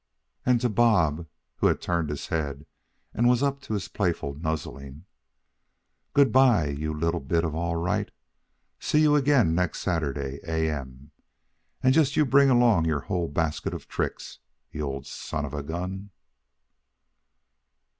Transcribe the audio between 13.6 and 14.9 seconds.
of tricks, you